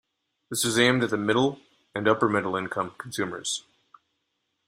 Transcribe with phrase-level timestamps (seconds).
[0.49, 1.59] This was aimed at middle
[1.93, 3.65] and upper-middle income consumers.